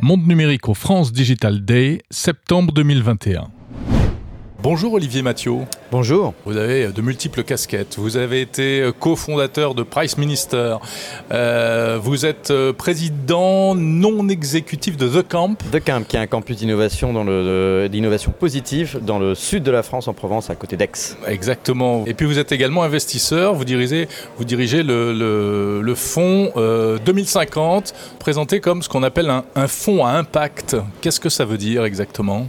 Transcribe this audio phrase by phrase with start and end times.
[0.00, 3.50] Monde numérique au France Digital Day, septembre 2021.
[4.62, 5.54] Bonjour Olivier Mathieu.
[5.90, 6.34] Bonjour.
[6.44, 7.96] Vous avez de multiples casquettes.
[7.96, 10.76] Vous avez été cofondateur de Price Minister.
[11.32, 15.56] Euh, vous êtes euh, président non exécutif de The Camp.
[15.72, 17.10] The Camp, qui est un campus d'innovation
[17.88, 21.16] d'innovation positive dans le sud de la France, en Provence, à côté d'Aix.
[21.26, 22.04] Exactement.
[22.06, 23.54] Et puis vous êtes également investisseur.
[23.54, 25.12] Vous dirigez, vous dirigez le,
[25.80, 26.52] le, fonds
[27.04, 30.76] 2050, euh, présenté comme ce qu'on appelle un, un fonds à impact.
[31.00, 32.46] Qu'est-ce que ça veut dire exactement?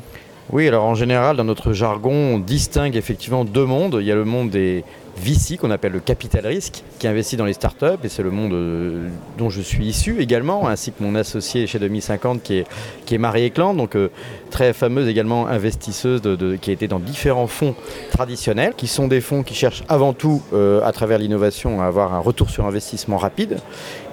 [0.51, 3.97] Oui, alors en général, dans notre jargon, on distingue effectivement deux mondes.
[4.01, 4.83] Il y a le monde des
[5.17, 8.53] VC, qu'on appelle le capital risque, qui investit dans les startups, et c'est le monde
[8.53, 12.67] euh, dont je suis issu également, ainsi que mon associé chez 2050, qui est,
[13.05, 14.09] qui est Marie Ecland, donc euh,
[14.49, 16.21] très fameuse également investisseuse
[16.61, 17.75] qui a été dans différents fonds
[18.11, 22.13] traditionnels, qui sont des fonds qui cherchent avant tout, euh, à travers l'innovation, à avoir
[22.13, 23.57] un retour sur investissement rapide,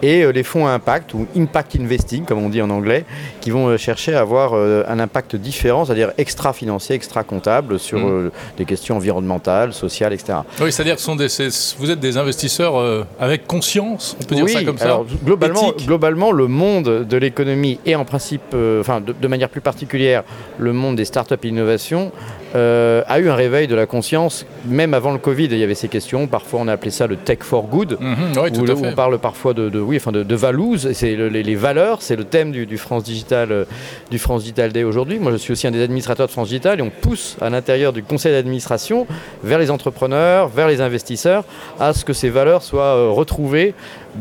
[0.03, 3.05] et les fonds à impact, ou impact investing, comme on dit en anglais,
[3.41, 8.31] qui vont chercher à avoir un impact différent, c'est-à-dire extra-financier, extra-comptable, sur mmh.
[8.57, 10.39] des questions environnementales, sociales, etc.
[10.61, 14.79] Oui, c'est-à-dire que vous êtes des investisseurs euh, avec conscience, on peut dire ça comme
[14.79, 19.61] ça globalement, globalement, le monde de l'économie et en principe, euh, enfin de, manière plus
[19.61, 20.25] particulière,
[20.59, 22.13] le monde des startups et innovation
[22.55, 25.45] euh, a eu un réveil de la conscience, même avant le Covid.
[25.47, 26.27] Il y avait ces questions.
[26.27, 27.97] Parfois, on a appelé ça le tech for good.
[28.01, 32.25] Mhm, où, on parle parfois de, oui, enfin de, de C'est les, valeurs, c'est le
[32.25, 33.67] thème du, France Digital,
[34.11, 35.19] du France Digital Day aujourd'hui.
[35.19, 37.93] Moi, je suis aussi un des administrateurs de France Digital et on pousse à l'intérieur
[37.93, 39.07] du conseil d'administration
[39.43, 41.45] vers les entrepreneurs, vers les investisseurs
[41.79, 43.75] à ce que ces valeurs soient euh, retrouvées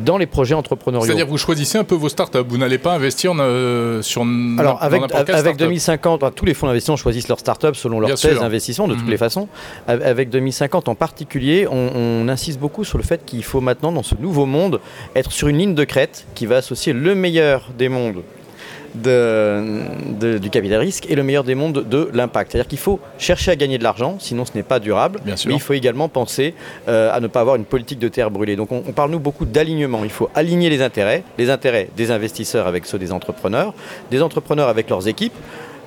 [0.04, 1.06] dans les projets entrepreneuriaux.
[1.06, 4.26] C'est-à-dire que vous choisissez un peu vos startups, vous n'allez pas investir euh, sur
[4.58, 8.88] Alors avec, avec 2050, tous les fonds d'investissement choisissent leurs startups selon leur thèse d'investissement
[8.88, 9.12] de toutes mhm.
[9.12, 9.48] les façons.
[9.88, 14.16] Avec 2050 en particulier, on, insiste beaucoup sur le fait qu'il faut maintenant dans ce
[14.20, 14.82] nouveau monde
[15.16, 18.22] être sur une ligne de crête qui va associer le meilleur des mondes
[19.02, 22.52] de, du capital risque et le meilleur des mondes de l'impact.
[22.52, 25.20] C'est-à-dire qu'il faut chercher à gagner de l'argent, sinon ce n'est pas durable.
[25.24, 26.54] Bien mais il faut également penser
[26.88, 28.56] euh, à ne pas avoir une politique de terre brûlée.
[28.56, 30.04] Donc on, on parle nous beaucoup d'alignement.
[30.04, 33.74] Il faut aligner les intérêts, les intérêts des investisseurs avec ceux des entrepreneurs,
[34.12, 35.34] des entrepreneurs avec leurs équipes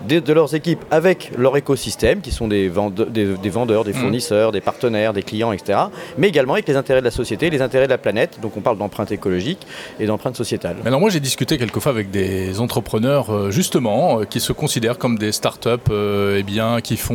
[0.09, 2.71] de, leurs équipes avec leur écosystème, qui sont des,
[3.09, 3.95] des, vendeurs, des mm.
[3.95, 5.79] fournisseurs, des partenaires, des clients, etc.
[6.19, 8.39] Mais également avec les intérêts de la société, les intérêts de la planète.
[8.41, 9.67] Donc on parle d'empreinte écologique
[9.99, 10.77] et d'empreinte sociétale.
[10.85, 15.19] alors moi j'ai discuté quelquefois avec des entrepreneurs euh, justement euh, qui se considèrent comme
[15.19, 17.11] des startups euh, eh bien, qui font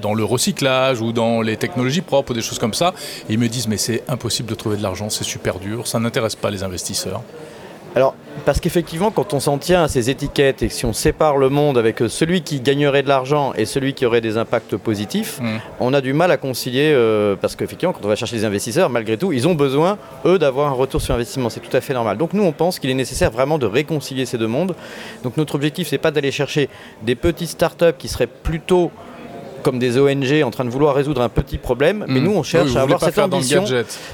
[0.00, 2.94] dans le recyclage ou dans les technologies propres ou des choses comme ça.
[3.28, 5.98] Et ils me disent mais c'est impossible de trouver de l'argent, c'est super dur, ça
[5.98, 7.22] n'intéresse pas les investisseurs.
[7.96, 11.36] Alors, parce qu'effectivement, quand on s'en tient à ces étiquettes et que si on sépare
[11.36, 14.76] le monde avec euh, celui qui gagnerait de l'argent et celui qui aurait des impacts
[14.76, 15.58] positifs, mm.
[15.78, 18.90] on a du mal à concilier, euh, parce qu'effectivement, quand on va chercher des investisseurs,
[18.90, 21.48] malgré tout, ils ont besoin, eux, d'avoir un retour sur investissement.
[21.50, 22.18] C'est tout à fait normal.
[22.18, 24.74] Donc nous, on pense qu'il est nécessaire vraiment de réconcilier ces deux mondes.
[25.22, 26.68] Donc notre objectif, c'est pas d'aller chercher
[27.02, 28.90] des petites startups qui seraient plutôt
[29.64, 32.24] comme des ONG en train de vouloir résoudre un petit problème, mais hmm.
[32.24, 33.64] nous on cherche à avoir cette ambition.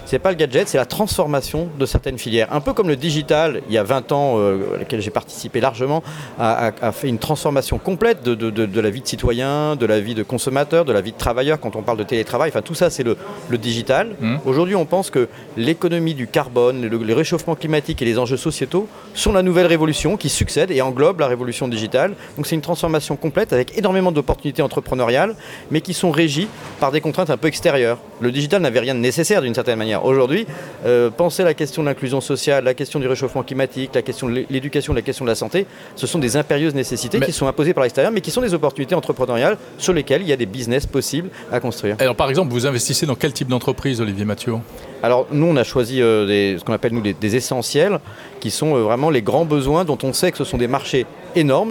[0.07, 2.49] C'est pas le gadget, c'est la transformation de certaines filières.
[2.53, 5.61] Un peu comme le digital, il y a 20 ans, euh, à laquelle j'ai participé
[5.61, 6.03] largement,
[6.39, 10.85] a, fait une transformation complète de, la vie de citoyen, de la vie de consommateur,
[10.85, 11.59] de la vie de travailleur.
[11.61, 13.17] Quand on parle de télétravail, enfin tout ça c'est le,
[13.59, 14.13] digital.
[14.21, 14.37] Hmm.
[14.47, 19.33] Aujourd'hui, on pense que l'économie du carbone, le, réchauffement climatique et les enjeux sociétaux sont
[19.33, 22.15] la nouvelle révolution qui succède et englobe la révolution digitale.
[22.37, 25.35] Donc c'est une transformation complète avec énormément d'opportunités entrepreneuriales
[25.71, 26.47] mais qui sont régis
[26.79, 27.99] par des contraintes un peu extérieures.
[28.21, 30.05] Le digital n'avait rien de nécessaire d'une certaine manière.
[30.05, 30.47] Aujourd'hui,
[30.87, 34.45] euh, penser la question de l'inclusion sociale, la question du réchauffement climatique, la question de
[34.51, 37.83] l'éducation, la question de la santé, ce sont des impérieuses nécessités qui sont imposées par
[37.85, 41.31] l'extérieur, mais qui sont des opportunités entrepreneuriales sur lesquelles il y a des business possibles
[41.53, 41.97] à construire.
[41.99, 44.55] Alors par exemple, vous investissez dans quel type d'entreprise, Olivier Mathieu?
[45.03, 48.01] Alors nous, on a choisi euh, ce qu'on appelle nous des, essentiels,
[48.41, 51.07] qui sont euh, vraiment les grands besoins dont on sait que ce sont des marchés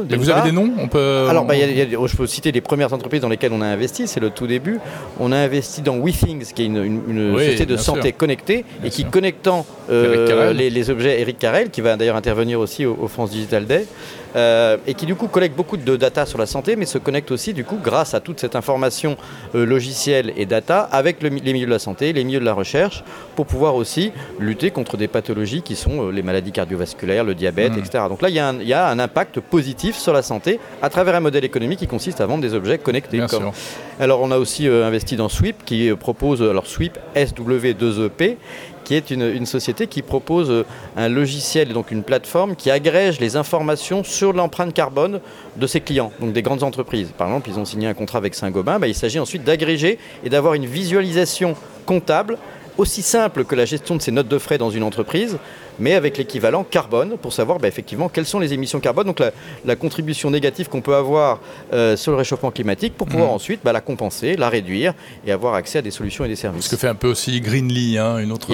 [0.09, 1.28] Et vous avez des noms on peut...
[1.30, 4.30] Alors bah, je peux citer les premières entreprises dans lesquelles on a investi, c'est le
[4.30, 4.80] tout début.
[5.20, 9.66] On a investi dans WeThings, qui est une, société de santé connectée et qui connectant
[9.89, 13.86] euh, les, objets, Eric Carrel, qui va d'ailleurs intervenir aussi au, France Digital Day,
[14.36, 17.54] et qui du coup collecte beaucoup de data sur la santé, mais se connecte aussi
[17.54, 19.18] du coup grâce à toute cette information
[19.54, 23.04] logicielle et data avec les milieux de la santé, les milieux de la recherche,
[23.36, 27.76] pour pouvoir aussi lutter contre des pathologies qui sont euh, les maladies cardiovasculaires, le diabète,
[27.76, 27.80] mmh.
[27.80, 28.04] etc.
[28.10, 31.46] Donc là, il y, a un, impact positif sur la santé à travers un modèle
[31.46, 33.22] économique qui consiste à vendre des objets connectés.
[34.00, 38.38] Alors on a aussi euh, investi dans Sweep qui propose, alors Sweep SW2EP,
[38.89, 40.65] qui est une, société qui propose euh,
[40.97, 45.19] un logiciel, donc une plateforme qui agrège les informations sur l'empreinte carbone
[45.57, 47.12] de ses clients, donc des grandes entreprises.
[47.15, 50.30] Par exemple, ils ont signé un contrat avec Saint-Gobain, bah, il s'agit ensuite d'agréger et
[50.30, 51.53] d'avoir une visualisation
[51.86, 52.39] comptable
[52.80, 55.38] aussi simple que la gestion de ses notes de frais dans une entreprise,
[55.80, 59.22] mais avec l'équivalent carbone pour savoir bah, effectivement quelles sont les émissions carbone, donc
[59.66, 61.40] la, contribution négative qu'on peut avoir
[61.74, 63.36] euh, sur le réchauffement climatique pour pouvoir mmh.
[63.36, 64.94] ensuite bah, la compenser, la réduire
[65.26, 66.66] et avoir accès à des solutions et des services.
[66.66, 68.48] Ce que fait un peu aussi Greenly, hein, une autre,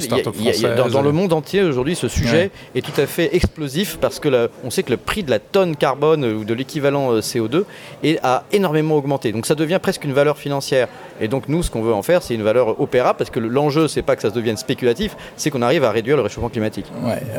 [0.00, 0.66] start-up française.
[0.90, 4.70] Dans, le monde entier aujourd'hui, ce sujet est tout à fait explosif parce que on
[4.70, 7.64] sait que le prix de la tonne carbone ou de l'équivalent euh, CO2
[8.02, 9.32] est, a énormément augmenté.
[9.32, 10.88] Donc ça devient presque une valeur financière.
[11.20, 13.65] Et donc nous, ce qu'on veut en faire, c'est une valeur opérable parce que l'enjeu,
[13.88, 16.86] c'est pas que ça devienne spéculatif, c'est qu'on arrive à réduire le réchauffement climatique.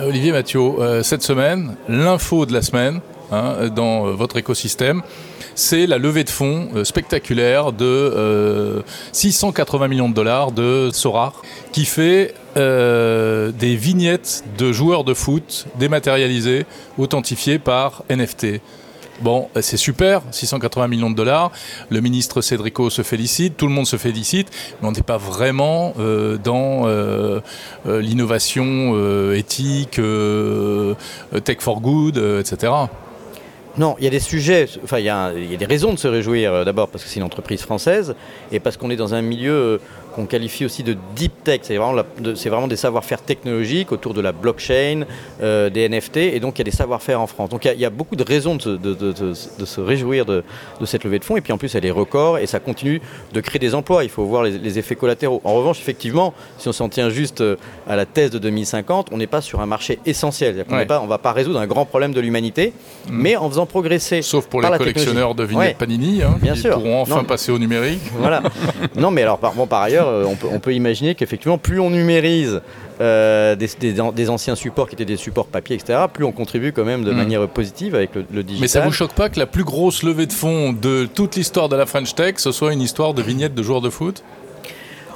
[0.04, 3.00] Olivier Mathieu, euh, cette semaine, l'info de la semaine
[3.32, 5.02] hein, dans euh, votre écosystème,
[5.56, 11.42] c'est la levée de fonds euh, spectaculaire de 680 millions de dollars de Sorar,
[11.72, 16.66] qui fait des vignettes de joueurs de foot dématérialisées,
[16.98, 18.62] authentifiées par NFT.
[19.22, 21.52] Bon, euh, c'est super, 680 millions de dollars.
[21.90, 24.50] Le ministre Cédrico se félicite, tout le monde se félicite,
[24.82, 27.42] mais on n'est pas vraiment euh, dans euh,
[27.86, 28.96] l'innovation
[29.34, 30.00] éthique,
[31.44, 32.74] tech for good, etc.
[33.78, 35.94] Non, il y a des sujets, enfin il y, a, il y a des raisons
[35.94, 36.66] de se réjouir.
[36.66, 38.16] D'abord parce que c'est une entreprise française
[38.52, 39.80] et parce qu'on est dans un milieu
[40.18, 41.60] qu'on qualifie aussi de deep tech.
[41.62, 45.06] C'est vraiment, vraiment, des savoir-faire technologiques autour de la blockchain,
[45.44, 47.52] euh, des NFT, et donc il y a des savoir-faire en France.
[47.52, 50.44] Donc il y, a, beaucoup de raisons de, se réjouir de,
[50.86, 53.00] cette levée de fonds, et puis en plus elle est record, et ça continue
[53.32, 54.04] de créer des emplois.
[54.04, 55.40] Il faut voir les, effets collatéraux.
[55.44, 57.56] En revanche, effectivement, si on s'en tient juste euh,
[57.88, 60.66] à la thèse de 2050, on n'est pas sur un marché essentiel.
[60.70, 62.74] On ne va pas résoudre un grand problème de l'humanité,
[63.08, 63.12] mm.
[63.12, 64.24] mais en faisant progresser.
[64.24, 68.02] Sauf pour les collectionneurs de vignettes Panini, hein, qui pourront enfin passer au numérique.
[68.16, 68.42] Voilà.
[68.96, 72.62] non, mais alors, par, bon, par ailleurs, euh, on, peut, imaginer qu'effectivement, plus on numérise
[73.00, 77.04] euh, des, anciens supports qui étaient des supports papier, etc., plus on contribue quand même
[77.04, 77.18] de hmm.
[77.18, 78.62] manière positive avec le, le, digital.
[78.62, 81.70] Mais ça vous choque pas que la plus grosse levée de fonds de toute l'histoire
[81.70, 84.24] de la French Tech, ce soit une histoire de vignettes de joueurs de foot?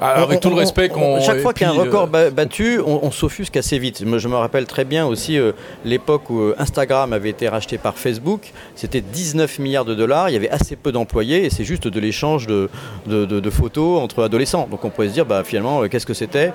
[0.01, 1.21] Alors, avec tout le respect qu'on.
[1.21, 4.03] Chaque fois qu'il y a un record euh, battu, on, s'offusque assez vite.
[4.03, 5.51] Je me rappelle très bien aussi euh,
[5.86, 8.51] l'époque où euh, Instagram avait été racheté par Facebook.
[8.75, 10.30] C'était 19 milliards de dollars.
[10.30, 12.69] Il y avait assez peu d'employés et c'est juste de l'échange de,
[13.06, 14.68] de, photos entre adolescents.
[14.71, 16.51] Donc on pourrait se dire, bah, finalement, qu'est-ce que c'était?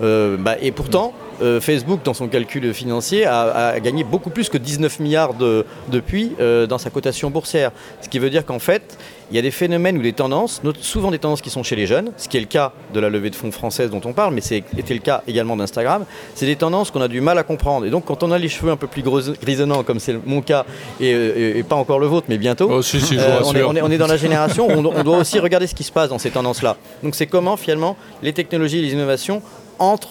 [0.00, 1.14] Bah, Et pourtant.
[1.60, 5.34] Facebook, dans son calcul financier, a, gagné beaucoup plus que 19 milliards
[5.88, 6.32] depuis
[6.68, 7.72] dans sa cotation boursière.
[8.00, 8.96] Ce qui veut dire qu'en fait,
[9.30, 11.86] il y a des phénomènes ou des tendances, souvent des tendances qui sont chez les
[11.86, 14.34] jeunes, ce qui est le cas de la levée de fonds française dont on parle,
[14.34, 16.04] mais c'était le cas également d'Instagram.
[16.34, 17.86] C'est des tendances qu'on a du mal à comprendre.
[17.86, 20.64] Et donc, quand on a les cheveux un peu plus grisonnants, comme c'est mon cas,
[21.00, 24.72] et, pas encore le vôtre, mais bientôt, oh, euh, on, est, dans la génération où
[24.72, 26.76] on, doit aussi regarder ce qui se passe dans ces tendances-là.
[27.04, 29.42] Donc, c'est comment finalement les technologies et les innovations
[29.78, 30.10] entrent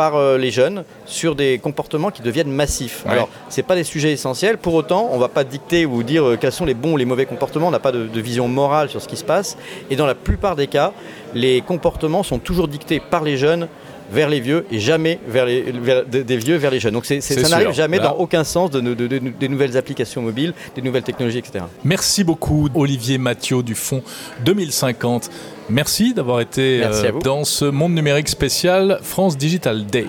[0.00, 3.04] par euh, les jeunes sur des comportements qui deviennent massifs.
[3.06, 4.56] Alors, ce pas des sujets essentiels.
[4.56, 6.96] Pour autant, on ne va pas dicter ou dire euh, quels sont les bons ou
[6.96, 7.68] les mauvais comportements.
[7.68, 9.58] On n'a pas de, vision morale sur ce qui se passe.
[9.90, 10.94] Et dans la plupart des cas,
[11.34, 13.68] les comportements sont toujours dictés par les jeunes
[14.10, 15.64] vers les vieux et jamais vers les,
[16.06, 16.94] des vieux vers les jeunes.
[16.94, 17.18] Donc ça
[17.48, 21.64] n'arrive jamais dans aucun sens de, des nouvelles applications mobiles, des nouvelles technologies, etc.
[21.84, 24.02] Merci beaucoup Olivier Mathieu du Fonds
[24.44, 25.30] 2050.
[25.68, 30.06] Merci d'avoir été euh, dans ce monde numérique spécial France Digital Day.